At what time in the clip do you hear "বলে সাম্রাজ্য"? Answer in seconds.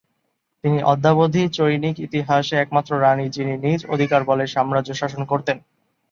4.23-4.91